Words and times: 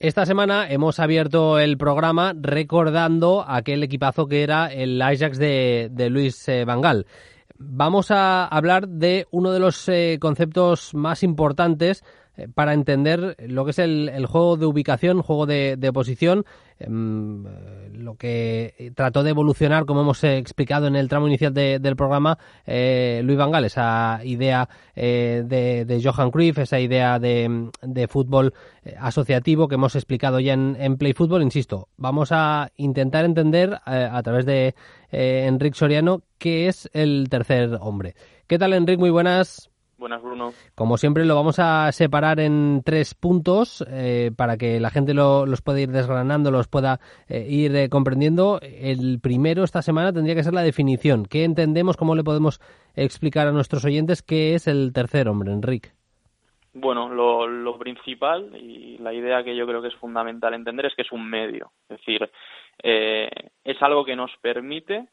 Esta 0.00 0.24
semana 0.26 0.70
hemos 0.70 1.00
abierto 1.00 1.58
el 1.58 1.76
programa 1.76 2.32
recordando 2.32 3.44
aquel 3.44 3.82
equipazo 3.82 4.28
que 4.28 4.44
era 4.44 4.72
el 4.72 5.02
Ajax 5.02 5.38
de, 5.38 6.08
Luis 6.08 6.48
eh, 6.48 6.64
Vangal. 6.64 7.04
Vamos 7.58 8.12
a 8.12 8.46
hablar 8.46 8.86
de 8.86 9.26
uno 9.32 9.50
de 9.50 9.58
los 9.58 9.88
eh, 9.88 10.18
conceptos 10.20 10.94
más 10.94 11.24
importantes 11.24 12.04
para 12.54 12.74
entender 12.74 13.36
lo 13.48 13.64
que 13.64 13.72
es 13.72 13.78
el, 13.78 14.26
juego 14.26 14.56
de 14.56 14.66
ubicación, 14.66 15.22
juego 15.22 15.46
de, 15.46 15.90
posición, 15.92 16.44
em, 16.78 17.44
lo 17.92 18.14
que 18.14 18.92
trató 18.94 19.22
de 19.22 19.30
evolucionar, 19.30 19.86
como 19.86 20.02
hemos 20.02 20.22
explicado 20.24 20.86
en 20.86 20.96
el 20.96 21.08
tramo 21.08 21.26
inicial 21.26 21.52
del 21.52 21.96
programa, 21.96 22.38
eh, 22.66 23.20
Luis 23.24 23.38
Van 23.38 23.50
Gaal, 23.50 23.64
esa 23.64 24.20
idea 24.24 24.68
eh, 24.94 25.42
de, 25.46 26.00
Johan 26.02 26.30
Cruyff, 26.30 26.58
esa 26.58 26.78
idea 26.78 27.18
de, 27.18 27.70
fútbol 28.08 28.54
asociativo 28.98 29.68
que 29.68 29.74
hemos 29.74 29.94
explicado 29.96 30.40
ya 30.40 30.52
en, 30.52 30.76
en, 30.78 30.96
Play 30.96 31.14
Football. 31.14 31.42
Insisto, 31.42 31.88
vamos 31.96 32.30
a 32.32 32.70
intentar 32.76 33.24
entender 33.24 33.80
a 33.84 34.22
través 34.22 34.46
de 34.46 34.74
Enrique 35.10 35.76
Soriano 35.76 36.22
qué 36.38 36.68
es 36.68 36.88
el 36.92 37.28
tercer 37.28 37.78
hombre. 37.80 38.14
¿Qué 38.46 38.58
tal, 38.58 38.72
Enrique? 38.72 38.98
Muy 38.98 39.10
buenas. 39.10 39.70
Buenas, 39.98 40.22
Bruno. 40.22 40.52
Como 40.76 40.96
siempre, 40.96 41.24
lo 41.24 41.34
vamos 41.34 41.58
a 41.58 41.90
separar 41.90 42.38
en 42.38 42.82
tres 42.84 43.14
puntos 43.14 43.84
eh, 43.90 44.30
para 44.36 44.56
que 44.56 44.78
la 44.78 44.90
gente 44.90 45.12
los 45.12 45.60
pueda 45.60 45.80
ir 45.80 45.88
desgranando, 45.88 46.52
los 46.52 46.68
pueda 46.68 47.00
eh, 47.28 47.44
ir 47.48 47.74
eh, 47.74 47.88
comprendiendo. 47.88 48.60
El 48.62 49.18
primero 49.20 49.64
esta 49.64 49.82
semana 49.82 50.12
tendría 50.12 50.36
que 50.36 50.44
ser 50.44 50.54
la 50.54 50.62
definición. 50.62 51.26
¿Qué 51.26 51.42
entendemos? 51.42 51.96
¿Cómo 51.96 52.14
le 52.14 52.22
podemos 52.22 52.60
explicar 52.94 53.48
a 53.48 53.52
nuestros 53.52 53.84
oyentes 53.84 54.22
qué 54.22 54.54
es 54.54 54.68
el 54.68 54.92
tercer 54.92 55.28
hombre, 55.28 55.50
Enrique? 55.50 55.90
Bueno, 56.74 57.08
lo, 57.08 57.76
principal 57.76 58.54
y 58.54 58.98
la 58.98 59.12
idea 59.12 59.42
que 59.42 59.56
yo 59.56 59.66
creo 59.66 59.82
que 59.82 59.88
es 59.88 59.96
fundamental 59.96 60.54
entender 60.54 60.86
es 60.86 60.94
que 60.94 61.02
es 61.02 61.10
un 61.10 61.28
medio. 61.28 61.72
Es 61.88 61.98
decir, 61.98 62.30
es 62.84 63.82
algo 63.82 64.04
que 64.04 64.14
nos 64.14 64.30
permite 64.40 65.08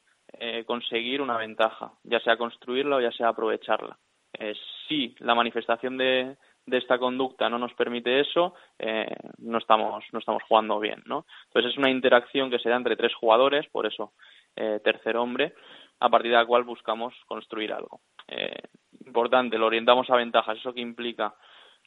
conseguir 0.65 1.21
una 1.21 1.37
ventaja, 1.37 1.93
ya 2.03 2.19
sea 2.19 2.37
construirla 2.37 2.97
o 2.97 3.01
ya 3.01 3.11
sea 3.11 3.29
aprovecharla 3.29 3.97
eh, 4.39 4.53
si 4.87 5.15
la 5.19 5.35
manifestación 5.35 5.97
de, 5.97 6.37
esta 6.65 6.97
conducta 6.97 7.49
no 7.49 7.59
nos 7.59 7.73
permite 7.73 8.19
eso, 8.19 8.53
eh, 8.79 9.15
no 9.37 9.59
estamos 9.59 10.03
no 10.11 10.19
estamos 10.19 10.43
jugando 10.43 10.79
bien, 10.79 11.03
¿no? 11.05 11.25
Entonces 11.47 11.71
es 11.71 11.77
una 11.77 11.89
interacción 11.89 12.49
que 12.49 12.59
se 12.59 12.69
da 12.69 12.75
entre 12.75 12.95
tres 12.95 13.13
jugadores, 13.13 13.67
por 13.67 13.85
eso 13.85 14.13
eh, 14.55 14.79
tercer 14.83 15.17
hombre, 15.17 15.53
a 15.99 16.09
partir 16.09 16.31
de 16.31 16.37
la 16.37 16.45
cual 16.45 16.63
buscamos 16.63 17.13
construir 17.27 17.73
algo. 17.73 18.01
Eh, 18.27 18.61
importante, 19.05 19.57
lo 19.57 19.67
orientamos 19.67 20.09
a 20.09 20.15
ventajas, 20.15 20.57
eso 20.57 20.73
que 20.73 20.81
implica 20.81 21.35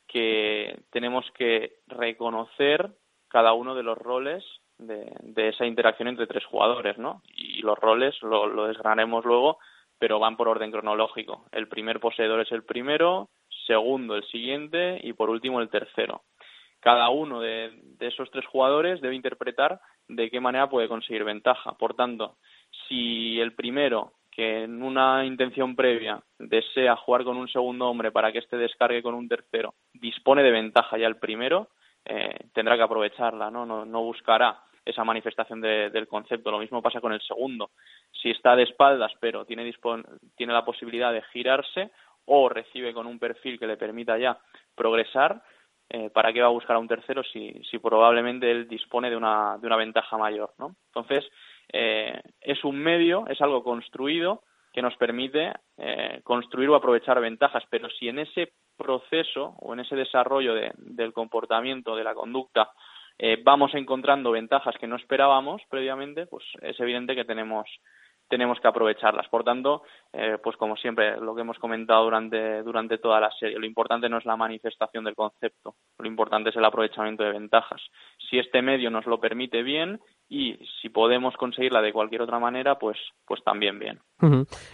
que 0.07 0.81
tenemos 0.91 1.31
que 1.33 1.79
reconocer 1.87 2.91
cada 3.29 3.53
uno 3.53 3.75
de 3.75 3.83
los 3.83 3.99
roles 3.99 4.45
de, 4.79 5.49
esa 5.49 5.67
interacción 5.67 6.09
entre 6.09 6.27
tres 6.27 6.45
jugadores, 6.47 6.99
¿no? 6.99 7.23
Y 7.35 7.61
los 7.62 7.79
roles 7.79 8.15
lo, 8.23 8.47
lo 8.47 8.67
desgranaremos 8.67 9.25
luego 9.25 9.59
pero 9.99 10.19
van 10.19 10.37
por 10.37 10.49
orden 10.49 10.71
cronológico. 10.71 11.47
El 11.53 11.69
primer 11.69 12.00
poseedor 12.00 12.41
es 12.41 12.53
el 12.53 12.65
primero, 12.65 13.28
segundo 13.67 14.15
el 14.17 14.25
siguiente 14.25 15.00
y 15.03 15.12
por 15.12 15.31
último 15.31 15.61
el 15.61 15.69
tercero. 15.69 16.22
Cada 16.81 17.09
uno 17.11 17.41
de, 17.41 17.72
esos 18.00 18.31
tres 18.31 18.47
jugadores 18.47 19.00
debe 19.00 19.17
interpretar 19.17 19.81
de 20.09 20.31
qué 20.31 20.41
manera 20.41 20.71
puede 20.71 20.89
conseguir 20.89 21.25
ventaja. 21.25 21.72
Por 21.72 21.95
tanto, 21.95 22.37
si 22.89 23.41
el 23.41 23.53
primero, 23.55 24.12
que 24.31 24.62
en 24.62 24.83
una 24.83 25.25
intención 25.25 25.75
previa 25.75 26.22
desea 26.39 26.95
jugar 26.97 27.25
con 27.25 27.37
un 27.37 27.49
segundo 27.49 27.89
hombre 27.89 28.12
para 28.12 28.31
que 28.31 28.39
éste 28.39 28.56
descargue 28.56 29.03
con 29.03 29.15
un 29.15 29.28
tercero, 29.28 29.75
dispone 29.93 30.45
de 30.45 30.53
ventaja 30.53 30.97
ya 30.97 31.09
el 31.09 31.17
primero, 31.17 31.69
eh, 32.05 32.47
tendrá 32.55 32.77
que 32.77 32.84
aprovecharla, 32.84 33.51
¿no? 33.51 33.67
No, 33.67 33.84
no 33.84 34.03
buscará 34.03 34.61
esa 34.88 35.04
manifestación 35.04 35.60
del 35.60 36.09
concepto. 36.09 36.50
Lo 36.50 36.59
mismo 36.59 36.82
pasa 36.82 37.00
con 37.00 37.12
el 37.12 37.21
segundo. 37.21 37.71
Si 38.10 38.31
está 38.31 38.56
de 38.56 38.62
espaldas, 38.65 39.12
pero 39.21 39.44
tiene, 39.44 39.71
tiene 40.37 40.53
la 40.53 40.65
posibilidad 40.65 41.12
de 41.12 41.22
girarse 41.32 41.91
o 42.25 42.49
recibe 42.49 42.93
con 42.93 43.06
un 43.06 43.19
perfil 43.19 43.59
que 43.59 43.66
le 43.66 43.77
permita 43.77 44.19
ya 44.19 44.38
progresar, 44.75 45.43
eh, 45.91 46.10
¿para 46.10 46.32
qué 46.32 46.41
va 46.41 46.48
a 46.48 46.50
buscar 46.50 46.77
a 46.77 46.81
un 46.81 46.88
tercero 46.88 47.22
si, 47.22 47.53
si 47.71 47.78
probablemente 47.78 48.50
él 48.50 48.69
dispone 48.69 49.09
de 49.09 49.16
una, 49.16 49.56
de 49.59 49.66
una 49.66 49.77
ventaja 49.77 50.19
mayor? 50.19 50.53
¿no? 50.59 50.77
Entonces, 50.88 51.25
eh, 51.72 52.21
es 52.41 52.62
un 52.65 52.78
medio, 52.78 53.27
es 53.28 53.41
algo 53.41 53.62
construido 53.62 54.43
que 54.72 54.82
nos 54.82 54.97
permite 54.97 55.53
eh, 55.78 56.21
construir 56.22 56.69
o 56.69 56.75
aprovechar 56.75 57.21
ventajas, 57.21 57.65
pero 57.71 57.88
si 57.88 58.09
en 58.09 58.19
ese 58.19 58.53
proceso 58.77 59.54
o 59.60 59.72
en 59.72 59.81
ese 59.81 59.97
desarrollo 59.97 60.54
del 60.54 61.12
comportamiento, 61.12 61.97
de 61.97 62.04
la 62.04 62.15
conducta, 62.15 62.71
eh, 63.19 63.41
vamos 63.43 63.75
encontrando 63.75 64.31
ventajas 64.31 64.77
que 64.79 64.87
no 64.87 64.97
esperábamos 64.97 65.62
previamente, 65.69 66.27
pues 66.27 66.45
es 66.62 66.79
evidente 66.81 67.15
que 67.15 67.25
tenemos 67.25 67.69
tenemos 68.29 68.61
que 68.61 68.69
aprovecharlas. 68.69 69.27
Por 69.29 69.43
tanto, 69.43 69.83
eh, 70.12 70.37
pues 70.43 70.56
como 70.56 70.77
siempre, 70.77 71.19
lo 71.19 71.34
que 71.34 71.41
hemos 71.41 71.59
comentado 71.59 72.05
durante, 72.05 72.62
durante 72.62 72.99
toda 72.99 73.21
la 73.21 73.31
serie, 73.33 73.59
lo 73.59 73.67
importante 73.67 74.09
no 74.09 74.19
es 74.19 74.27
la 74.27 74.37
manifestación 74.37 75.05
del 75.05 75.15
concepto, 75.15 75.77
lo 75.99 76.07
importante 76.07 76.51
es 76.51 76.57
el 76.57 76.65
aprovechamiento 76.65 77.25
de 77.25 77.33
ventajas. 77.33 77.81
Si 78.28 78.39
este 78.39 78.62
medio 78.62 78.91
nos 78.91 79.07
lo 79.07 79.19
permite 79.19 79.62
bien 79.62 79.99
y 80.31 80.59
si 80.83 80.91
podemos 80.91 81.34
conseguirla 81.37 81.81
de 81.81 81.93
cualquier 81.93 82.21
otra 82.21 82.39
manera, 82.39 82.78
pues, 82.78 82.99
pues 83.27 83.43
también 83.43 83.78
bien. 83.78 83.99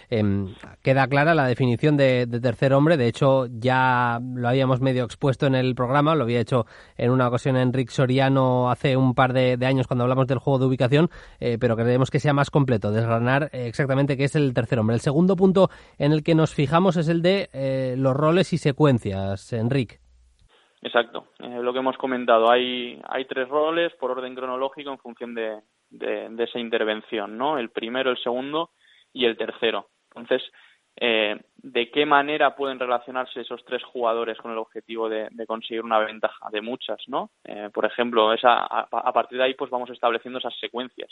Em, 0.09 0.53
queda 0.81 1.07
clara 1.07 1.33
la 1.33 1.47
definición 1.47 1.95
de, 1.95 2.27
tercer 2.41 2.73
hombre, 2.73 2.97
de 2.97 3.07
hecho 3.07 3.45
ya 3.49 4.19
lo 4.21 4.49
habíamos 4.49 4.81
medio 4.81 5.05
expuesto 5.05 5.45
en 5.45 5.55
el 5.55 5.73
programa, 5.75 6.15
lo 6.15 6.23
había 6.23 6.41
hecho 6.41 6.65
en 6.97 7.11
una 7.11 7.27
ocasión 7.27 7.55
Enrique 7.55 7.91
Soriano 7.91 8.69
hace 8.69 8.97
un 8.97 9.13
par 9.13 9.33
de, 9.33 9.57
años 9.65 9.87
cuando 9.87 10.03
hablamos 10.03 10.27
del 10.27 10.39
juego 10.39 10.59
de 10.59 10.65
ubicación, 10.65 11.09
eh, 11.39 11.57
pero 11.59 11.77
queremos 11.77 12.11
que 12.11 12.19
sea 12.19 12.33
más 12.33 12.51
completo, 12.51 12.91
desgranar 12.91 13.49
exactamente 13.53 14.17
qué 14.17 14.25
es 14.25 14.35
el 14.35 14.53
tercer 14.53 14.79
hombre. 14.79 14.95
El 14.95 15.01
segundo 15.01 15.35
punto 15.35 15.69
en 15.97 16.11
el 16.11 16.23
que 16.23 16.35
nos 16.35 16.53
fijamos 16.53 16.97
es 16.97 17.07
el 17.07 17.21
de 17.21 17.49
eh, 17.53 17.95
los 17.97 18.13
roles 18.13 18.51
y 18.51 18.57
secuencias, 18.57 19.53
Enrique. 19.53 20.04
Exacto, 20.85 21.29
eh, 21.39 21.61
lo 21.63 21.73
que 21.73 21.79
hemos 21.79 21.97
comentado. 21.97 22.51
Hay, 22.51 23.01
hay 23.09 23.25
tres 23.25 23.49
roles 23.49 23.91
por 23.95 24.11
orden 24.11 24.35
cronológico 24.35 24.91
en 24.91 24.99
función 24.99 25.33
de, 25.33 25.59
de, 25.89 26.43
esa 26.43 26.59
intervención, 26.59 27.39
¿no? 27.39 27.57
El 27.57 27.71
primero, 27.71 28.11
el 28.11 28.21
segundo 28.21 28.69
y 29.11 29.25
el 29.25 29.35
tercero. 29.35 29.87
Entonces, 30.13 30.43
eh, 30.97 31.37
¿de 31.57 31.91
qué 31.91 32.05
manera 32.05 32.55
pueden 32.55 32.79
relacionarse 32.79 33.41
esos 33.41 33.63
tres 33.65 33.83
jugadores 33.83 34.37
con 34.37 34.51
el 34.51 34.57
objetivo 34.57 35.09
de, 35.09 35.29
conseguir 35.47 35.83
una 35.83 35.99
ventaja? 35.99 36.49
De 36.51 36.61
muchas, 36.61 36.99
¿no? 37.07 37.31
Eh, 37.43 37.69
por 37.73 37.85
ejemplo, 37.85 38.33
esa, 38.33 38.65
a, 38.65 39.13
partir 39.13 39.37
de 39.37 39.43
ahí, 39.43 39.53
pues 39.55 39.69
vamos 39.69 39.89
estableciendo 39.89 40.39
esas 40.39 40.57
secuencias. 40.59 41.11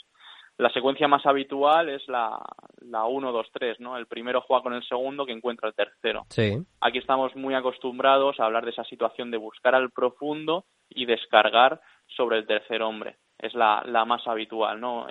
La 0.58 0.70
secuencia 0.70 1.08
más 1.08 1.26
habitual 1.26 1.90
es 1.90 2.08
la, 2.08 2.40
la 2.82 3.06
1, 3.06 3.32
2, 3.32 3.48
3, 3.52 3.80
¿no? 3.80 3.98
El 3.98 4.06
primero 4.06 4.42
juega 4.42 4.64
con 4.64 4.74
el 4.74 4.84
segundo 4.84 5.26
que 5.26 5.32
encuentra 5.32 5.68
el 5.68 5.76
tercero. 5.76 6.26
Sí. 6.30 6.58
Aquí 6.80 7.00
estamos 7.00 7.36
muy 7.36 7.56
acostumbrados 7.56 8.40
a 8.40 8.46
hablar 8.46 8.64
de 8.64 8.72
esa 8.72 8.84
situación 8.84 9.32
de 9.32 9.38
buscar 9.38 9.74
al 9.74 9.90
profundo 9.90 10.66
y 10.90 11.06
descargar 11.06 11.82
sobre 12.08 12.38
el 12.38 12.46
tercer 12.46 12.84
hombre. 12.84 13.18
Es 13.40 13.56
la, 13.56 13.84
la 13.88 14.06
más 14.06 14.28
habitual, 14.28 14.80
¿no? 14.80 15.08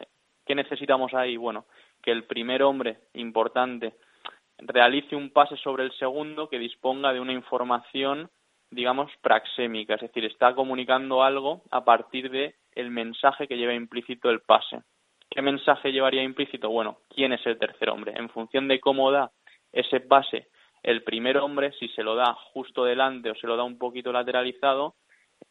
¿Qué 0.47 0.55
necesitamos 0.55 1.13
ahí? 1.13 1.37
Bueno, 1.37 1.67
que 2.03 2.13
el 2.13 2.25
primer 2.25 2.63
hombre 2.63 2.99
importante 3.15 3.95
realice 4.67 5.17
un 5.17 5.31
pase 5.31 5.57
sobre 5.57 5.85
el 5.85 5.93
segundo 5.93 6.49
que 6.49 6.59
disponga 6.59 7.13
de 7.13 7.21
una 7.21 7.33
información, 7.33 8.31
digamos, 8.71 9.11
praxémica, 9.21 9.95
es 9.95 10.03
decir, 10.03 10.25
está 10.25 10.55
comunicando 10.55 11.23
algo 11.23 11.63
a 11.71 11.85
partir 11.85 12.31
de 12.31 12.55
el 12.75 12.91
mensaje 12.91 13.47
que 13.47 13.57
lleva 13.57 13.75
implícito 13.75 14.31
el 14.31 14.41
pase. 14.41 14.83
¿Qué 15.29 15.43
mensaje 15.43 15.93
llevaría 15.93 16.23
implícito? 16.23 16.69
Bueno, 16.71 16.99
¿quién 17.09 17.33
es 17.33 17.45
el 17.47 17.59
tercer 17.59 17.91
hombre? 17.91 18.13
En 18.17 18.29
función 18.29 18.69
de 18.69 18.81
cómo 18.81 19.11
da 19.11 19.31
ese 19.73 20.01
pase 20.01 20.49
el 20.83 21.03
primer 21.03 21.39
hombre, 21.39 21.73
si 21.79 21.89
se 21.89 22.03
lo 22.03 22.17
da 22.17 22.35
justo 22.53 22.85
delante 22.85 23.31
o 23.31 23.35
se 23.37 23.47
lo 23.47 23.57
da 23.57 23.63
un 23.63 23.79
poquito 23.79 24.13
lateralizado, 24.13 24.97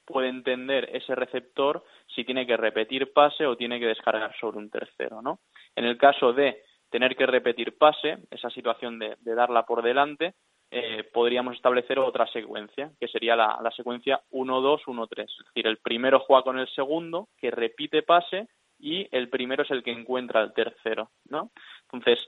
puede 0.05 0.27
entender 0.27 0.89
ese 0.93 1.15
receptor 1.15 1.83
si 2.13 2.23
tiene 2.23 2.45
que 2.45 2.57
repetir 2.57 3.13
pase 3.13 3.45
o 3.45 3.55
tiene 3.55 3.79
que 3.79 3.87
descargar 3.87 4.35
sobre 4.39 4.57
un 4.57 4.69
tercero, 4.69 5.21
¿no? 5.21 5.39
En 5.75 5.85
el 5.85 5.97
caso 5.97 6.33
de 6.33 6.63
tener 6.91 7.15
que 7.15 7.25
repetir 7.25 7.77
pase, 7.77 8.19
esa 8.29 8.49
situación 8.49 8.99
de, 8.99 9.15
darla 9.23 9.65
por 9.65 9.81
delante, 9.81 10.35
eh, 10.69 11.03
podríamos 11.11 11.55
establecer 11.55 11.99
otra 11.99 12.27
secuencia, 12.27 12.91
que 12.99 13.07
sería 13.07 13.35
la, 13.35 13.59
la 13.61 13.71
secuencia 13.71 14.21
1-2-1-3. 14.31 15.23
Es 15.23 15.45
decir, 15.47 15.67
el 15.67 15.77
primero 15.77 16.19
juega 16.19 16.43
con 16.43 16.59
el 16.59 16.67
segundo, 16.69 17.29
que 17.37 17.49
repite 17.49 18.03
pase, 18.03 18.47
y 18.81 19.07
el 19.11 19.29
primero 19.29 19.63
es 19.63 19.71
el 19.71 19.83
que 19.83 19.91
encuentra 19.91 20.41
al 20.41 20.53
tercero, 20.53 21.11
¿no? 21.29 21.51
Entonces, 21.83 22.19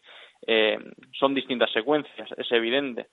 eh, 0.46 0.78
son 1.18 1.34
distintas 1.34 1.72
secuencias, 1.72 2.30
es 2.38 2.52
evidente. 2.52 3.08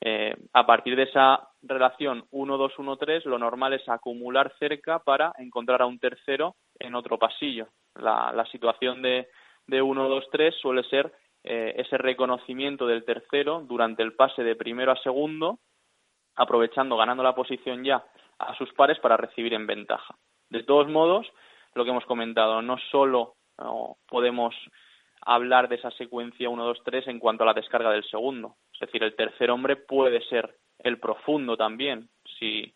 Eh, 0.00 0.34
a 0.52 0.66
partir 0.66 0.96
de 0.96 1.04
esa 1.04 1.48
relación 1.62 2.24
1-2-1-3, 2.30 3.24
lo 3.24 3.38
normal 3.38 3.74
es 3.74 3.88
acumular 3.88 4.52
cerca 4.58 4.98
para 4.98 5.32
encontrar 5.38 5.82
a 5.82 5.86
un 5.86 5.98
tercero 5.98 6.56
en 6.78 6.94
otro 6.94 7.18
pasillo. 7.18 7.68
La, 7.94 8.32
la 8.34 8.44
situación 8.46 9.02
de, 9.02 9.28
de 9.66 9.82
1-2-3 9.82 10.52
suele 10.60 10.82
ser 10.84 11.12
eh, 11.44 11.74
ese 11.76 11.96
reconocimiento 11.96 12.86
del 12.86 13.04
tercero 13.04 13.60
durante 13.60 14.02
el 14.02 14.14
pase 14.14 14.42
de 14.42 14.56
primero 14.56 14.92
a 14.92 15.02
segundo, 15.02 15.58
aprovechando, 16.34 16.96
ganando 16.96 17.22
la 17.22 17.34
posición 17.34 17.84
ya 17.84 18.04
a 18.38 18.54
sus 18.56 18.72
pares 18.74 18.98
para 19.00 19.16
recibir 19.16 19.54
en 19.54 19.66
ventaja. 19.66 20.16
De 20.50 20.62
todos 20.62 20.88
modos, 20.88 21.26
lo 21.74 21.84
que 21.84 21.90
hemos 21.90 22.04
comentado, 22.04 22.62
no 22.62 22.76
solo 22.90 23.34
podemos 24.08 24.54
hablar 25.22 25.68
de 25.68 25.76
esa 25.76 25.90
secuencia 25.92 26.48
1-2-3 26.48 27.08
en 27.08 27.18
cuanto 27.18 27.42
a 27.42 27.46
la 27.46 27.54
descarga 27.54 27.90
del 27.90 28.04
segundo. 28.04 28.56
Es 28.74 28.80
decir, 28.80 29.02
el 29.02 29.16
tercer 29.16 29.50
hombre 29.50 29.76
puede 29.76 30.20
ser 30.28 30.56
el 30.78 30.98
profundo 30.98 31.56
también. 31.56 32.08
Si, 32.38 32.72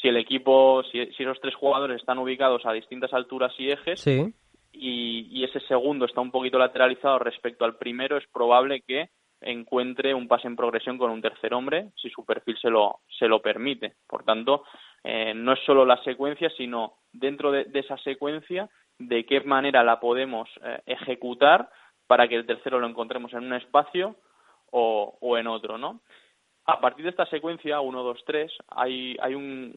si 0.00 0.08
el 0.08 0.16
equipo, 0.16 0.82
si, 0.90 1.06
si 1.12 1.22
esos 1.22 1.40
tres 1.40 1.54
jugadores 1.54 2.00
están 2.00 2.18
ubicados 2.18 2.64
a 2.64 2.72
distintas 2.72 3.12
alturas 3.12 3.52
y 3.58 3.70
ejes, 3.70 4.00
y, 4.74 5.44
ese 5.44 5.60
segundo 5.60 6.04
está 6.04 6.20
un 6.20 6.30
poquito 6.30 6.58
lateralizado 6.58 7.18
respecto 7.18 7.64
al 7.64 7.76
primero, 7.76 8.16
es 8.16 8.26
probable 8.28 8.82
que 8.82 9.10
encuentre 9.40 10.14
un 10.14 10.26
pase 10.26 10.46
en 10.46 10.56
progresión 10.56 10.96
con 10.96 11.10
un 11.10 11.20
tercer 11.20 11.52
hombre 11.52 11.90
si 11.96 12.08
su 12.10 12.24
perfil 12.24 12.56
se 12.58 12.70
lo, 12.70 13.00
se 13.18 13.28
lo 13.28 13.40
permite. 13.40 13.94
Por 14.06 14.24
tanto, 14.24 14.64
eh, 15.02 15.34
no 15.34 15.52
es 15.52 15.60
solo 15.66 15.84
la 15.84 16.02
secuencia, 16.02 16.50
sino 16.56 16.94
dentro 17.12 17.52
de, 17.52 17.66
esa 17.74 17.98
secuencia 17.98 18.68
de 18.98 19.26
qué 19.26 19.40
manera 19.42 19.82
la 19.82 20.00
podemos 20.00 20.48
eh, 20.62 20.80
ejecutar 20.86 21.68
para 22.06 22.26
que 22.26 22.36
el 22.36 22.46
tercero 22.46 22.80
lo 22.80 22.86
encontremos 22.86 23.32
en 23.32 23.44
un 23.44 23.54
espacio 23.54 24.16
o, 24.70 25.18
o 25.20 25.38
en 25.38 25.46
otro, 25.46 25.78
¿no? 25.78 26.00
A 26.66 26.80
partir 26.80 27.04
de 27.04 27.10
esta 27.10 27.26
secuencia, 27.26 27.80
1, 27.80 28.02
2, 28.02 28.22
3, 28.24 28.52
hay, 28.68 29.16
hay 29.20 29.34
un, 29.34 29.74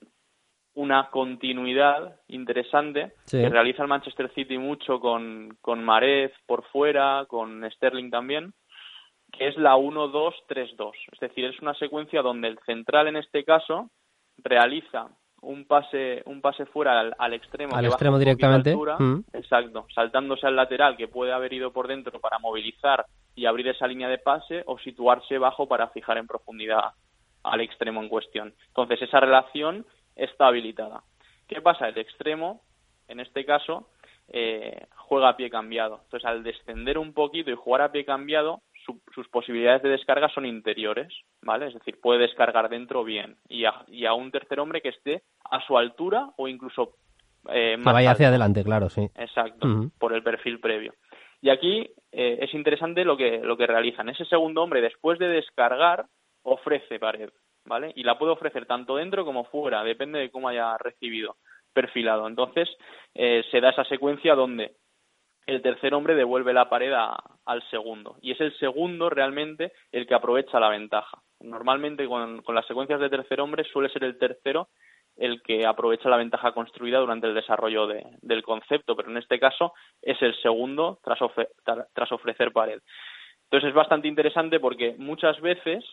una 0.78 1.10
continuidad 1.10 2.18
interesante 2.28 3.14
que 3.30 3.50
realiza 3.50 3.82
el 3.82 3.90
Manchester 3.90 4.32
City 4.36 4.60
mucho 4.60 5.00
con, 5.00 5.58
con 5.60 5.84
Marez 5.84 6.32
por 6.46 6.64
fuera, 6.68 7.26
con 7.28 7.68
Sterling 7.72 8.12
también, 8.12 8.54
que 9.32 9.48
es 9.48 9.58
la 9.58 9.76
1-2-3-2. 9.76 10.92
Es 11.12 11.20
decir, 11.20 11.46
es 11.46 11.60
una 11.62 11.74
secuencia 11.74 12.22
donde 12.22 12.50
el 12.50 12.60
central 12.60 13.08
en 13.08 13.18
este 13.18 13.44
caso 13.44 13.90
realiza 14.38 15.08
un 15.42 15.66
pase 15.66 16.22
un 16.26 16.42
pase 16.42 16.68
fuera 16.68 17.00
al, 17.18 17.34
extremo 17.34 17.76
al 17.76 17.86
extremo 17.86 18.20
directamente. 18.20 18.76
mm. 18.76 19.24
exacto. 19.34 19.88
Saltándose 19.96 20.46
al 20.46 20.56
lateral 20.56 20.96
que 20.96 21.08
puede 21.08 21.32
haber 21.32 21.54
ido 21.54 21.74
por 21.74 21.88
dentro 21.88 22.20
para 22.20 22.38
movilizar 22.38 23.04
y 23.34 23.48
abrir 23.48 23.68
esa 23.68 23.88
línea 23.88 24.10
de 24.10 24.20
pase 24.20 24.62
o 24.68 24.78
situarse 24.78 25.40
bajo 25.40 25.68
para 25.68 25.88
fijar 25.88 26.20
en 26.20 26.28
profundidad 26.28 26.92
al 27.42 27.62
extremo 27.62 28.04
en 28.04 28.10
cuestión. 28.10 28.54
Entonces 28.68 29.02
esa 29.02 29.20
relación 29.20 29.86
está 30.18 30.48
habilitada. 30.48 31.04
¿Qué 31.48 31.62
pasa? 31.62 31.88
El 31.88 31.98
extremo, 31.98 32.62
en 33.08 33.20
este 33.20 33.46
caso, 33.46 33.90
eh, 34.30 34.88
juega 34.96 35.30
a 35.30 35.38
pie 35.38 35.50
cambiado. 35.50 36.02
Entonces, 36.04 36.26
al 36.26 36.44
descender 36.44 36.98
un 36.98 37.14
poquito 37.14 37.52
y 37.52 37.56
jugar 37.56 37.82
a 37.82 37.92
pie 37.92 38.04
cambiado, 38.04 38.62
sus 39.14 39.28
posibilidades 39.28 39.82
de 39.84 39.90
descarga 39.90 40.30
son 40.30 40.46
interiores, 40.46 41.14
¿vale? 41.42 41.68
Es 41.68 41.74
decir, 41.74 42.00
puede 42.02 42.22
descargar 42.22 42.70
dentro 42.70 43.04
bien 43.04 43.36
y 43.50 43.66
a, 43.66 44.14
un 44.14 44.32
tercer 44.32 44.60
hombre 44.60 44.82
que 44.82 44.90
esté 44.90 45.24
a 45.50 45.60
su 45.66 45.78
altura 45.78 46.30
o 46.38 46.48
incluso 46.48 46.94
eh, 47.50 47.76
más 47.78 47.88
que 47.88 47.94
vaya 47.94 48.12
hacia 48.12 48.30
adelante, 48.30 48.64
claro, 48.64 48.90
sí. 48.90 49.10
Exacto, 49.16 49.90
por 50.00 50.14
el 50.14 50.24
perfil 50.24 50.60
previo. 50.60 50.94
Y 51.42 51.50
aquí 51.50 51.90
eh, 52.12 52.40
es 52.42 52.54
interesante 52.54 53.04
lo 53.06 53.16
que, 53.16 53.40
lo 53.40 53.58
que 53.58 53.68
realizan. 53.68 54.10
Ese 54.10 54.26
segundo 54.26 54.64
hombre, 54.64 54.82
después 54.82 55.20
de 55.20 55.28
descargar, 55.28 56.06
ofrece 56.44 57.00
pared. 57.00 57.30
¿Vale? 57.68 57.92
Y 57.96 58.04
la 58.04 58.18
puedo 58.18 58.34
ofrecer 58.34 58.66
tanto 58.66 58.96
dentro 58.96 59.26
como 59.26 59.44
fuera, 59.46 59.84
depende 59.84 60.20
de 60.20 60.32
cómo 60.32 60.48
haya 60.48 60.78
recibido 60.78 61.36
perfilado. 61.74 62.28
Entonces, 62.28 62.70
eh, 63.14 63.44
se 63.52 63.62
da 63.62 63.70
esa 63.70 63.84
secuencia 63.86 64.34
donde 64.34 64.76
el 65.46 65.62
tercer 65.62 65.94
hombre 65.94 66.16
devuelve 66.16 66.54
la 66.54 66.70
pared 66.70 66.94
al 66.94 67.70
segundo. 67.70 68.18
Y 68.22 68.32
es 68.32 68.42
el 68.42 68.58
segundo 68.58 69.10
realmente 69.10 69.72
el 69.92 70.06
que 70.06 70.14
aprovecha 70.14 70.60
la 70.60 70.70
ventaja. 70.70 71.22
Normalmente 71.40 72.06
con, 72.08 72.44
las 72.48 72.66
secuencias 72.66 73.00
de 73.00 73.10
tercer 73.10 73.40
hombre 73.42 73.64
suele 73.64 73.90
ser 73.90 74.04
el 74.04 74.18
tercero 74.18 74.70
el 75.16 75.42
que 75.42 75.66
aprovecha 75.66 76.10
la 76.10 76.18
ventaja 76.18 76.52
construida 76.52 77.00
durante 77.00 77.26
el 77.26 77.34
desarrollo 77.34 77.88
del 77.88 78.44
concepto, 78.44 78.96
pero 78.96 79.10
en 79.10 79.18
este 79.18 79.40
caso 79.40 79.74
es 80.00 80.22
el 80.22 80.40
segundo 80.42 81.00
tras, 81.04 81.18
tras 81.94 82.12
ofrecer 82.12 82.52
pared. 82.52 82.80
Entonces 83.46 83.70
es 83.70 83.74
bastante 83.74 84.08
interesante 84.08 84.60
porque 84.60 84.96
muchas 85.00 85.40
veces 85.42 85.84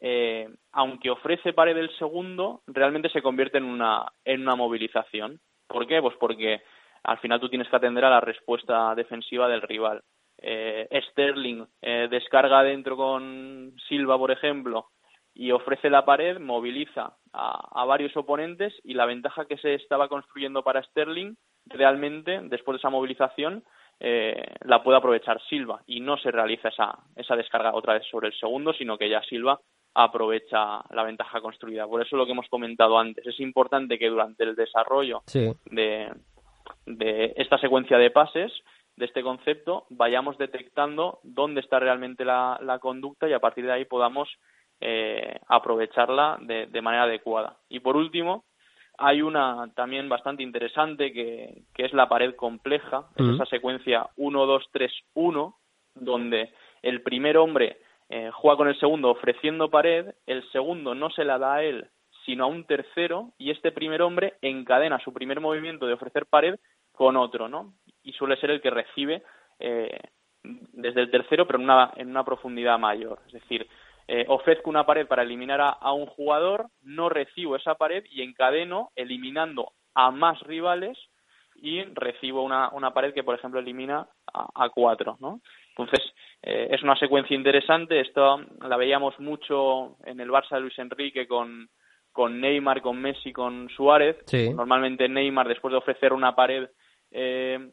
eh, 0.00 0.48
aunque 0.72 1.10
ofrece 1.10 1.52
pared 1.52 1.74
del 1.74 1.94
segundo, 1.98 2.62
realmente 2.66 3.10
se 3.10 3.22
convierte 3.22 3.58
en 3.58 3.64
una, 3.64 4.06
en 4.24 4.42
una 4.42 4.56
movilización. 4.56 5.40
¿Por 5.66 5.86
qué? 5.86 6.00
Pues 6.00 6.16
porque 6.18 6.62
al 7.02 7.18
final 7.18 7.40
tú 7.40 7.48
tienes 7.48 7.68
que 7.68 7.76
atender 7.76 8.04
a 8.04 8.10
la 8.10 8.20
respuesta 8.20 8.94
defensiva 8.94 9.48
del 9.48 9.62
rival. 9.62 10.02
Eh, 10.38 10.88
Sterling 11.10 11.66
eh, 11.82 12.08
descarga 12.10 12.62
dentro 12.62 12.96
con 12.96 13.74
Silva, 13.88 14.16
por 14.16 14.30
ejemplo, 14.30 14.86
y 15.34 15.50
ofrece 15.50 15.90
la 15.90 16.04
pared, 16.04 16.38
moviliza 16.38 17.14
a, 17.32 17.84
varios 17.84 18.16
oponentes 18.16 18.74
y 18.82 18.94
la 18.94 19.06
ventaja 19.06 19.44
que 19.44 19.58
se 19.58 19.74
estaba 19.74 20.08
construyendo 20.08 20.62
para 20.62 20.82
Sterling, 20.82 21.34
realmente, 21.66 22.40
después 22.44 22.74
de 22.74 22.78
esa 22.78 22.90
movilización, 22.90 23.64
eh, 24.00 24.54
la 24.62 24.82
puede 24.82 24.96
aprovechar 24.96 25.40
Silva 25.48 25.82
y 25.86 26.00
no 26.00 26.16
se 26.16 26.30
realiza 26.30 26.68
esa, 26.68 26.98
esa 27.16 27.36
descarga 27.36 27.74
otra 27.74 27.94
vez 27.94 28.06
sobre 28.10 28.28
el 28.28 28.34
segundo, 28.34 28.72
sino 28.72 28.96
que 28.96 29.10
ya 29.10 29.22
Silva 29.22 29.60
aprovecha 29.94 30.82
la 30.90 31.02
ventaja 31.02 31.40
construida. 31.40 31.86
Por 31.86 32.02
eso 32.02 32.16
lo 32.16 32.26
que 32.26 32.32
hemos 32.32 32.48
comentado 32.48 32.98
antes, 32.98 33.26
es 33.26 33.40
importante 33.40 33.98
que 33.98 34.08
durante 34.08 34.44
el 34.44 34.54
desarrollo 34.54 35.22
de, 35.32 36.12
de 36.86 37.34
esta 37.36 37.58
secuencia 37.58 37.98
de 37.98 38.10
pases, 38.10 38.52
de 38.96 39.06
este 39.06 39.22
concepto, 39.22 39.86
vayamos 39.88 40.38
detectando 40.38 41.20
dónde 41.22 41.60
está 41.60 41.78
realmente 41.78 42.24
la, 42.24 42.58
la 42.62 42.78
conducta 42.78 43.28
y 43.28 43.32
a 43.32 43.40
partir 43.40 43.64
de 43.64 43.72
ahí 43.72 43.84
podamos 43.84 44.28
eh, 44.80 45.38
aprovecharla 45.48 46.38
de, 46.42 46.66
de, 46.66 46.82
manera 46.82 47.04
adecuada. 47.04 47.56
Y 47.68 47.80
por 47.80 47.96
último, 47.96 48.44
hay 48.98 49.22
una 49.22 49.70
también 49.74 50.08
bastante 50.08 50.42
interesante 50.42 51.12
que, 51.12 51.62
que 51.74 51.84
es 51.86 51.92
la 51.94 52.08
pared 52.08 52.34
compleja, 52.34 53.06
es 53.16 53.26
esa 53.26 53.46
secuencia 53.46 54.06
1, 54.16 54.46
2, 54.46 54.68
3, 54.70 54.92
1, 55.14 55.56
donde 55.94 56.52
el 56.82 57.02
primer 57.02 57.38
hombre 57.38 57.78
eh, 58.10 58.30
juega 58.32 58.56
con 58.56 58.68
el 58.68 58.78
segundo 58.78 59.08
ofreciendo 59.10 59.70
pared, 59.70 60.14
el 60.26 60.42
segundo 60.50 60.94
no 60.96 61.10
se 61.10 61.24
la 61.24 61.38
da 61.38 61.54
a 61.54 61.62
él, 61.62 61.88
sino 62.26 62.44
a 62.44 62.48
un 62.48 62.64
tercero, 62.64 63.30
y 63.38 63.50
este 63.50 63.70
primer 63.70 64.02
hombre 64.02 64.34
encadena 64.42 64.98
su 64.98 65.12
primer 65.12 65.40
movimiento 65.40 65.86
de 65.86 65.94
ofrecer 65.94 66.26
pared 66.26 66.58
con 66.92 67.16
otro, 67.16 67.48
¿no? 67.48 67.72
Y 68.02 68.12
suele 68.12 68.36
ser 68.36 68.50
el 68.50 68.60
que 68.60 68.70
recibe 68.70 69.22
eh, 69.60 69.96
desde 70.42 71.02
el 71.02 71.10
tercero, 71.10 71.46
pero 71.46 71.60
en 71.60 71.64
una, 71.64 71.92
en 71.96 72.10
una 72.10 72.24
profundidad 72.24 72.80
mayor. 72.80 73.20
Es 73.28 73.34
decir, 73.34 73.66
eh, 74.08 74.24
ofrezco 74.26 74.68
una 74.68 74.86
pared 74.86 75.06
para 75.06 75.22
eliminar 75.22 75.60
a, 75.60 75.92
un 75.92 76.06
jugador, 76.06 76.66
no 76.82 77.08
recibo 77.08 77.54
esa 77.54 77.76
pared 77.76 78.04
y 78.10 78.22
encadeno 78.22 78.90
eliminando 78.96 79.70
a 79.94 80.10
más 80.10 80.40
rivales 80.40 80.98
y 81.60 81.82
recibo 81.94 82.42
una, 82.42 82.70
una 82.70 82.92
pared 82.92 83.12
que, 83.12 83.22
por 83.22 83.34
ejemplo, 83.34 83.60
elimina 83.60 84.06
a, 84.32 84.48
a 84.54 84.68
cuatro, 84.70 85.16
¿no? 85.20 85.40
Entonces, 85.76 86.12
eh, 86.42 86.68
es 86.70 86.82
una 86.82 86.96
secuencia 86.96 87.34
interesante. 87.34 88.00
Esto 88.00 88.40
la 88.60 88.76
veíamos 88.76 89.18
mucho 89.20 89.96
en 90.04 90.20
el 90.20 90.30
Barça 90.30 90.54
de 90.54 90.60
Luis 90.60 90.78
Enrique 90.78 91.26
con, 91.26 91.68
con 92.12 92.40
Neymar, 92.40 92.80
con 92.80 93.00
Messi, 93.00 93.32
con 93.32 93.68
Suárez. 93.70 94.16
Normalmente 94.54 95.08
Neymar, 95.08 95.48
después 95.48 95.72
de 95.72 95.78
ofrecer 95.78 96.12
una 96.12 96.34
pared 96.34 96.68
eh, 97.10 97.70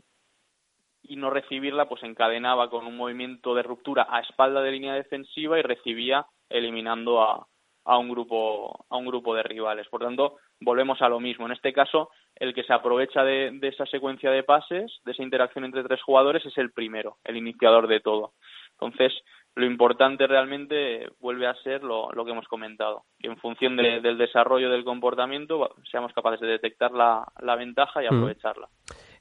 y 1.03 1.15
no 1.15 1.29
recibirla, 1.29 1.88
pues 1.88 2.03
encadenaba 2.03 2.70
con 2.70 2.86
un 2.86 2.98
movimiento 2.98 3.56
de 3.56 3.63
ruptura 3.63 4.08
a 4.10 4.20
espalda 4.20 4.62
de 4.62 4.72
línea 4.72 4.94
defensiva 4.94 5.58
y 5.60 5.62
recibía 5.62 6.25
eliminando 6.50 7.22
a, 7.22 7.48
a 7.88 7.98
un 7.98 8.10
grupo 8.10 8.86
a 8.89 8.98
un 8.98 9.06
grupo 9.06 9.34
de 9.34 9.44
rivales. 9.44 9.88
Por 9.88 10.01
tanto, 10.01 10.36
volvemos 10.60 11.01
a 11.01 11.10
lo 11.10 11.20
mismo. 11.20 11.46
En 11.46 11.53
este 11.53 11.74
caso, 11.74 12.10
el 12.36 12.53
que 12.53 12.63
se 12.63 12.74
aprovecha 12.74 13.24
de, 13.24 13.58
esa 13.62 13.86
secuencia 13.86 14.29
de 14.29 14.44
pases, 14.44 14.91
de 15.06 15.13
esa 15.13 15.24
interacción 15.24 15.63
entre 15.63 15.84
tres 15.84 16.01
jugadores, 16.03 16.46
es 16.46 16.58
el 16.58 16.72
primero, 16.72 17.17
el 17.24 17.38
iniciador 17.38 17.88
de 17.88 18.01
todo. 18.01 18.34
Entonces, 18.74 19.13
lo 19.56 19.65
importante 19.65 20.27
realmente 20.27 21.08
vuelve 21.20 21.48
a 21.48 21.56
ser 21.63 21.82
lo, 21.82 22.10
que 22.24 22.32
hemos 22.32 22.48
comentado, 22.48 23.06
que 23.20 23.27
en 23.27 23.38
función 23.38 23.77
del 23.77 24.17
desarrollo 24.17 24.70
del 24.70 24.84
comportamiento 24.84 25.74
seamos 25.89 26.13
capaces 26.13 26.41
de 26.41 26.48
detectar 26.48 26.91
la, 26.91 27.56
ventaja 27.56 28.03
y 28.03 28.06
aprovecharla. 28.06 28.67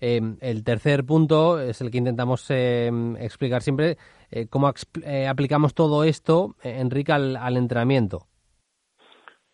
Eh, 0.00 0.20
el 0.42 0.62
tercer 0.62 1.06
punto 1.06 1.58
es 1.58 1.80
el 1.80 1.90
que 1.90 1.98
intentamos 1.98 2.50
eh, 2.50 2.90
explicar 3.18 3.62
siempre, 3.62 3.96
eh, 4.30 4.46
cómo 4.50 4.70
aplicamos 5.26 5.72
todo 5.72 6.04
esto, 6.04 6.56
Enrique, 6.62 7.12
al, 7.12 7.36
al 7.36 7.56
entrenamiento 7.56 8.26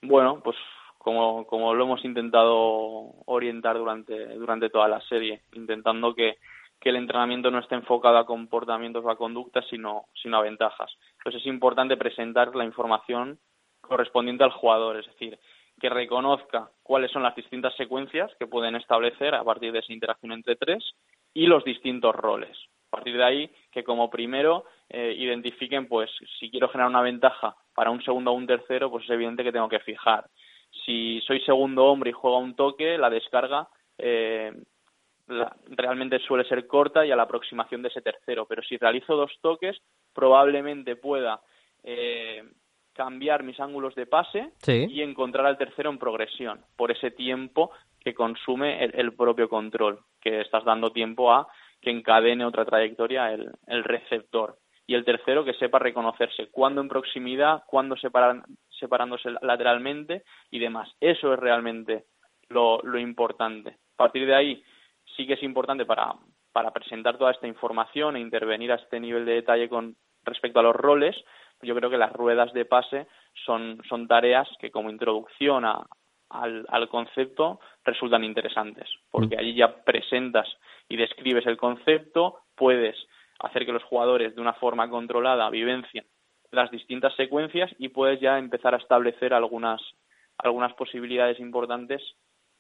Bueno, 0.03 0.41
pues 0.43 0.57
como, 0.99 1.47
como 1.47 1.75
lo 1.75 1.85
hemos 1.85 2.05
intentado 2.05 2.57
orientar 3.27 3.79
durante, 3.79 4.35
durante 4.35 4.69
toda 4.69 4.89
la 4.89 5.01
serie, 5.03 5.43
intentando 5.53 6.15
que, 6.15 6.39
que 6.81 6.91
el 6.91 6.97
entrenamiento 6.97 7.51
no 7.51 7.61
esté 7.61 7.77
enfocado 7.77 8.19
a 8.19 8.27
comportamientos 8.27 9.05
o 9.05 9.11
a 9.11 9.17
conductas, 9.17 9.65
sino, 9.71 10.07
sino 10.21 10.39
a 10.39 10.43
ventajas. 10.43 10.93
Entonces 11.19 11.41
es 11.41 11.47
importante 11.47 11.97
presentar 11.97 12.55
la 12.55 12.65
información 12.65 13.39
correspondiente 13.81 14.45
al 14.45 14.51
jugador, 14.51 14.99
es 14.99 15.07
decir, 15.07 15.39
que 15.81 15.89
reconozca 15.89 16.71
cuáles 16.83 17.11
son 17.11 17.23
las 17.23 17.35
distintas 17.35 17.75
secuencias 17.77 18.31
que 18.39 18.47
pueden 18.47 18.77
establecer 18.77 19.35
a 19.35 19.45
partir 19.45 19.73
de 19.73 19.81
esa 19.81 19.93
interacción 19.93 20.33
entre 20.33 20.57
tres 20.57 20.85
y 21.35 21.47
los 21.47 21.65
distintos 21.65 22.15
roles. 22.15 22.57
A 22.89 22.97
partir 22.97 23.17
de 23.17 23.25
ahí, 23.25 23.51
que 23.71 23.83
como 23.83 24.11
primero 24.11 24.65
eh, 24.89 25.15
identifiquen, 25.17 25.89
pues, 25.89 26.11
si 26.39 26.51
quiero 26.51 26.69
generar 26.69 26.91
una 26.91 27.03
ventaja 27.03 27.57
para 27.75 27.91
un 27.91 28.03
segundo 28.03 28.33
o 28.33 28.35
un 28.35 28.47
tercero, 28.47 28.91
pues 28.91 29.05
es 29.05 29.11
evidente 29.11 29.45
que 29.45 29.53
tengo 29.53 29.69
que 29.69 29.81
fijar. 29.81 30.27
Si 30.85 31.21
soy 31.23 31.41
segundo 31.41 31.87
hombre 31.87 32.11
y 32.11 32.15
juego 32.15 32.37
a 32.37 32.41
un 32.41 32.55
toque, 32.55 32.97
la 32.99 33.11
descarga 33.11 33.69
eh, 33.99 34.53
realmente 35.69 36.19
suele 36.21 36.45
ser 36.45 36.67
corta 36.67 37.05
y 37.07 37.11
a 37.11 37.17
la 37.17 37.25
aproximación 37.25 37.83
de 37.83 37.89
ese 37.89 38.03
tercero. 38.03 38.47
Pero 38.47 38.63
si 38.63 38.77
realizo 38.77 39.17
dos 39.17 39.33
toques, 39.41 39.79
probablemente 40.13 40.97
pueda 40.97 41.41
eh, 41.83 42.43
cambiar 42.93 43.43
mis 43.43 43.59
ángulos 43.61 43.95
de 43.95 44.07
pase 44.07 44.53
y 44.67 45.03
encontrar 45.03 45.47
al 45.47 45.59
tercero 45.59 45.91
en 45.91 45.99
progresión 45.99 46.65
por 46.77 46.91
ese 46.91 47.11
tiempo 47.11 47.71
que 48.01 48.15
consume 48.15 48.85
el, 48.85 49.15
propio 49.15 49.49
control, 49.49 50.01
que 50.21 50.41
estás 50.41 50.65
dando 50.65 50.91
tiempo 50.91 51.33
a 51.33 51.49
que 51.81 51.91
encadene 51.91 52.45
otra 52.45 52.65
trayectoria 52.65 53.33
el, 53.33 53.85
receptor. 53.85 54.57
Y 54.87 54.95
el 54.95 55.05
tercero 55.05 55.45
que 55.45 55.55
sepa 55.55 55.79
reconocerse 55.79 56.49
cuándo 56.51 56.81
en 56.81 56.89
proximidad, 56.89 57.63
cuándo 57.67 57.97
separándose 57.97 59.31
lateralmente 59.41 60.25
y 60.51 60.59
demás. 60.59 60.91
Eso 61.01 61.33
es 61.33 61.39
realmente 61.39 62.05
lo, 62.49 62.81
lo 62.83 62.99
importante. 62.99 63.71
A 63.71 63.97
partir 63.97 64.27
de 64.27 64.35
ahí, 64.35 64.63
sí 65.17 65.27
que 65.27 65.35
es 65.35 65.43
importante 65.43 65.85
para, 65.85 66.15
para 66.53 66.73
presentar 66.73 67.19
toda 67.19 67.31
esta 67.31 67.47
información 67.47 68.17
e 68.17 68.21
intervenir 68.21 68.73
a 68.73 68.77
este 68.77 69.01
nivel 69.01 69.25
de 69.25 69.35
detalle 69.35 69.69
con 69.69 69.97
respecto 70.25 70.61
a 70.61 70.63
los 70.63 70.77
roles, 70.77 71.17
yo 71.63 71.75
creo 71.75 71.91
que 71.91 71.99
las 71.99 72.13
ruedas 72.13 72.53
de 72.53 72.65
pase 72.65 73.07
son, 73.45 73.81
son 73.89 74.09
tareas 74.09 74.49
que 74.61 74.71
como 74.71 74.91
introducción 74.91 75.65
a, 75.65 75.87
al, 76.31 76.67
al, 76.69 76.89
concepto 76.89 77.61
resultan 77.85 78.25
interesantes, 78.25 78.89
porque 79.11 79.37
mm. 79.37 79.39
allí 79.39 79.55
ya 79.55 79.85
presentas 79.85 80.49
y 80.89 80.97
describes 80.97 81.47
el 81.47 81.57
concepto, 81.57 82.41
puedes 82.57 82.97
hacer 83.43 83.67
que 83.67 83.73
los 83.73 83.85
jugadores 83.85 84.35
de 84.35 84.41
una 84.41 84.55
forma 84.55 84.89
controlada 84.89 85.51
vivencien 85.51 86.05
las 86.53 86.71
distintas 86.71 87.15
secuencias 87.15 87.71
y 87.79 87.89
puedes 87.89 88.21
ya 88.21 88.39
empezar 88.39 88.75
a 88.75 88.79
establecer 88.79 89.33
algunas, 89.33 89.81
algunas 90.39 90.73
posibilidades 90.75 91.41
importantes 91.41 92.03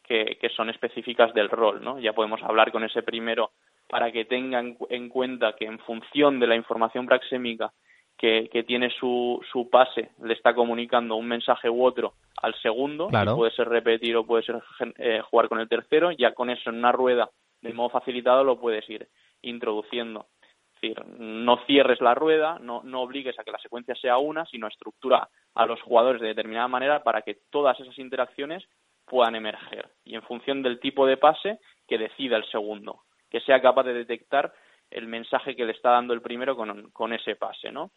que, 0.02 0.38
que 0.40 0.48
son 0.48 0.70
específicas 0.70 1.32
del 1.34 1.50
rol, 1.50 1.84
¿no? 1.84 1.98
Ya 2.00 2.14
podemos 2.14 2.42
hablar 2.42 2.72
con 2.72 2.84
ese 2.84 3.02
primero 3.02 3.50
para 3.88 4.10
que 4.10 4.24
tengan 4.24 4.76
en 4.88 5.08
cuenta 5.08 5.54
que 5.54 5.66
en 5.66 5.78
función 5.80 6.40
de 6.40 6.46
la 6.46 6.56
información 6.56 7.06
praxémica 7.06 7.72
que, 8.16 8.48
que 8.50 8.62
tiene 8.62 8.90
su, 8.90 9.40
su, 9.50 9.68
pase 9.68 10.10
le 10.22 10.34
está 10.34 10.54
comunicando 10.54 11.16
un 11.16 11.28
mensaje 11.28 11.68
u 11.68 11.84
otro 11.84 12.14
al 12.40 12.54
segundo, 12.62 13.08
puede 13.34 13.52
ser 13.52 13.68
repetir 13.68 14.16
o 14.16 14.24
puede 14.24 14.42
ser 14.44 14.62
eh, 14.98 15.20
jugar 15.28 15.48
con 15.48 15.60
el 15.60 15.68
tercero, 15.68 16.10
ya 16.12 16.32
con 16.32 16.50
eso 16.50 16.70
en 16.70 16.76
una 16.76 16.92
rueda 16.92 17.30
de 17.60 17.72
modo 17.72 17.90
facilitado 17.90 18.42
lo 18.44 18.58
puedes 18.58 18.88
ir 18.88 19.08
introduciendo. 19.42 20.26
Es 20.82 20.96
decir, 20.96 21.04
no 21.18 21.58
cierres 21.64 22.00
la 22.00 22.14
rueda, 22.14 22.58
no, 22.60 22.82
no 22.82 23.02
obligues 23.02 23.38
a 23.38 23.44
que 23.44 23.52
la 23.52 23.58
secuencia 23.58 23.94
sea 23.94 24.18
una, 24.18 24.44
sino 24.46 24.66
estructura 24.66 25.28
a 25.54 25.66
los 25.66 25.80
jugadores 25.80 26.20
de 26.20 26.28
determinada 26.28 26.66
manera 26.66 27.04
para 27.04 27.22
que 27.22 27.38
todas 27.50 27.78
esas 27.78 27.96
interacciones 27.98 28.64
puedan 29.04 29.36
emerger 29.36 29.90
y 30.04 30.16
en 30.16 30.22
función 30.22 30.62
del 30.62 30.80
tipo 30.80 31.06
de 31.06 31.16
pase 31.16 31.60
que 31.86 31.98
decida 31.98 32.36
el 32.36 32.44
segundo, 32.50 33.02
que 33.30 33.40
sea 33.40 33.62
capaz 33.62 33.84
de 33.84 33.94
detectar 33.94 34.52
el 34.90 35.06
mensaje 35.06 35.54
que 35.54 35.64
le 35.64 35.72
está 35.72 35.90
dando 35.90 36.14
el 36.14 36.20
primero 36.20 36.56
con, 36.56 36.90
con 36.90 37.12
ese 37.12 37.36
pase, 37.36 37.70
¿no? 37.70 37.92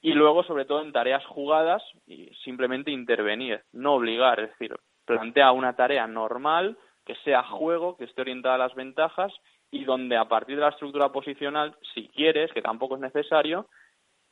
Y 0.00 0.12
luego, 0.12 0.42
sobre 0.42 0.64
todo 0.64 0.82
en 0.82 0.92
tareas 0.92 1.24
jugadas, 1.26 1.82
y 2.06 2.26
simplemente 2.44 2.90
intervenir, 2.90 3.62
no 3.72 3.94
obligar, 3.94 4.40
es 4.40 4.50
decir, 4.50 4.74
plantea 5.04 5.52
una 5.52 5.76
tarea 5.76 6.06
normal, 6.06 6.76
que 7.04 7.14
sea 7.24 7.42
juego, 7.44 7.96
que 7.96 8.04
esté 8.04 8.22
orientada 8.22 8.56
a 8.56 8.58
las 8.58 8.74
ventajas 8.74 9.32
y 9.72 9.84
donde 9.84 10.16
a 10.16 10.26
partir 10.26 10.56
de 10.56 10.62
la 10.62 10.68
estructura 10.68 11.10
posicional, 11.10 11.74
si 11.94 12.06
quieres, 12.08 12.52
que 12.52 12.60
tampoco 12.60 12.94
es 12.94 13.00
necesario, 13.00 13.66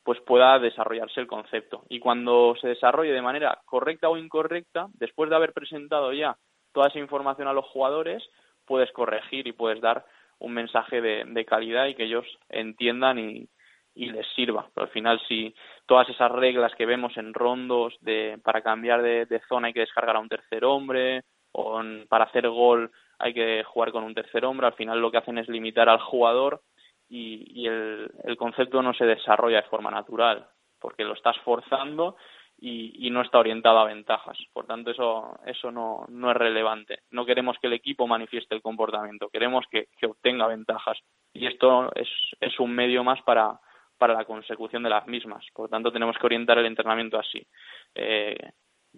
pues 0.03 0.21
pueda 0.21 0.59
desarrollarse 0.59 1.19
el 1.19 1.27
concepto. 1.27 1.83
Y 1.89 1.99
cuando 1.99 2.55
se 2.61 2.69
desarrolle 2.69 3.11
de 3.11 3.23
manera 3.23 3.59
correcta 3.65 4.07
o 4.07 4.17
incorrecta, 4.17 4.87
después 4.93 5.29
de 5.29 5.35
haber 5.35 5.51
presentado 5.51 6.13
ya 6.13 6.37
toda 6.73 6.87
esa 6.87 6.99
información 6.99 7.47
a 7.47 7.53
los 7.53 7.65
jugadores, 7.65 8.23
puedes 8.65 8.91
corregir 8.91 9.47
y 9.47 9.51
puedes 9.51 9.81
dar 9.81 10.05
un 10.37 10.53
mensaje 10.53 11.01
de, 11.01 11.45
calidad 11.45 11.87
y 11.87 11.95
que 11.95 12.05
ellos 12.05 12.25
entiendan 12.49 13.19
y, 13.19 13.49
les 13.95 14.25
sirva. 14.35 14.69
Pero 14.73 14.85
al 14.85 14.93
final, 14.93 15.19
si 15.27 15.53
todas 15.87 16.07
esas 16.07 16.31
reglas 16.31 16.73
que 16.75 16.85
vemos 16.85 17.17
en 17.17 17.33
rondos 17.33 17.95
de 18.01 18.39
para 18.43 18.61
cambiar 18.61 19.01
de, 19.01 19.41
zona 19.49 19.67
hay 19.67 19.73
que 19.73 19.81
descargar 19.81 20.15
a 20.15 20.19
un 20.19 20.29
tercer 20.29 20.63
hombre, 20.65 21.23
o 21.51 21.81
para 22.07 22.25
hacer 22.25 22.47
gol 22.47 22.91
hay 23.21 23.33
que 23.33 23.63
jugar 23.63 23.91
con 23.91 24.03
un 24.03 24.15
tercer 24.15 24.45
hombre, 24.45 24.67
al 24.67 24.73
final 24.73 24.99
lo 24.99 25.11
que 25.11 25.17
hacen 25.17 25.37
es 25.37 25.47
limitar 25.47 25.87
al 25.89 25.99
jugador 25.99 26.61
y, 27.07 27.67
el, 27.67 28.09
concepto 28.37 28.81
no 28.81 28.93
se 28.93 29.05
desarrolla 29.05 29.61
de 29.61 29.69
forma 29.69 29.91
natural, 29.91 30.47
porque 30.79 31.03
lo 31.03 31.13
estás 31.13 31.37
forzando 31.39 32.15
y, 32.57 33.09
no 33.11 33.21
está 33.21 33.39
orientado 33.39 33.79
a 33.79 33.85
ventajas. 33.85 34.37
Por 34.53 34.65
tanto, 34.65 34.91
eso, 34.91 35.37
eso 35.45 35.71
no, 35.71 36.05
no 36.09 36.31
es 36.31 36.37
relevante. 36.37 36.99
No 37.11 37.25
queremos 37.25 37.57
que 37.59 37.67
el 37.67 37.73
equipo 37.73 38.07
manifieste 38.07 38.55
el 38.55 38.61
comportamiento, 38.61 39.29
queremos 39.29 39.65
que, 39.69 39.87
obtenga 40.07 40.47
ventajas. 40.47 40.97
Y 41.33 41.47
esto 41.47 41.91
es, 41.95 42.09
es 42.39 42.59
un 42.59 42.73
medio 42.73 43.03
más 43.03 43.21
para, 43.23 43.59
para 43.97 44.13
la 44.13 44.25
consecución 44.25 44.83
de 44.83 44.89
las 44.89 45.05
mismas. 45.05 45.45
Por 45.53 45.69
tanto, 45.69 45.91
tenemos 45.91 46.17
que 46.17 46.25
orientar 46.25 46.57
el 46.57 46.65
entrenamiento 46.65 47.19
así. 47.19 47.45
Eh, 47.93 48.37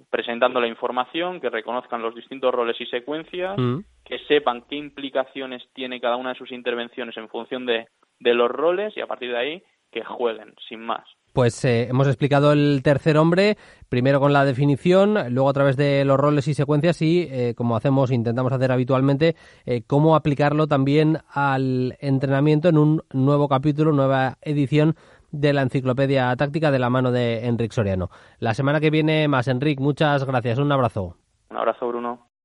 presentando 0.09 0.59
la 0.59 0.67
información, 0.67 1.39
que 1.39 1.50
reconozcan 1.50 2.01
los 2.01 2.15
distintos 2.15 2.53
roles 2.53 2.79
y 2.79 2.85
secuencias, 2.85 3.57
mm. 3.57 3.79
que 4.05 4.19
sepan 4.27 4.63
qué 4.69 4.75
implicaciones 4.75 5.63
tiene 5.73 6.00
cada 6.00 6.15
una 6.15 6.29
de 6.29 6.39
sus 6.39 6.51
intervenciones 6.51 7.15
en 7.17 7.29
función 7.29 7.65
de, 7.65 7.88
de 8.19 8.33
los 8.33 8.50
roles 8.50 8.95
y 8.97 9.01
a 9.01 9.07
partir 9.07 9.31
de 9.31 9.38
ahí 9.38 9.63
que 9.91 10.03
jueguen, 10.03 10.53
sin 10.67 10.81
más. 10.81 11.05
Pues 11.33 11.65
eh, 11.65 11.88
hemos 11.89 12.07
explicado 12.07 12.51
el 12.51 12.81
tercer 12.83 13.17
hombre, 13.17 13.57
primero 13.89 14.19
con 14.19 14.33
la 14.33 14.45
definición, 14.45 15.33
luego 15.33 15.50
a 15.50 15.53
través 15.53 15.75
de 15.77 16.05
los 16.05 16.19
roles 16.19 16.47
y 16.47 16.53
secuencias 16.53 17.01
y, 17.01 17.27
eh, 17.31 17.55
como 17.55 17.75
hacemos, 17.75 18.12
intentamos 18.12 18.53
hacer 18.53 18.71
habitualmente, 18.71 19.35
eh, 19.65 19.81
cómo 19.88 20.15
aplicarlo 20.15 20.67
también 20.67 21.17
al 21.29 21.97
entrenamiento 22.01 22.69
en 22.69 22.77
un 22.77 23.01
nuevo 23.13 23.47
capítulo, 23.47 23.93
nueva 23.93 24.38
edición 24.41 24.95
de 25.34 25.52
la 25.52 25.63
enciclopedia 25.63 26.34
táctica 26.38 26.72
de 26.72 26.80
la 26.80 26.90
mano 26.90 27.12
de 27.12 27.46
Enric 27.46 27.74
Soriano. 27.74 28.10
La 28.40 28.54
semana 28.54 28.80
que 28.80 28.90
viene 28.90 29.28
más, 29.28 29.50
Enric, 29.50 29.82
muchas 29.82 30.24
gracias, 30.24 30.60
un 30.60 30.72
abrazo. 30.72 31.18
Un 31.50 31.58
abrazo, 31.58 31.88
Bruno. 31.88 32.33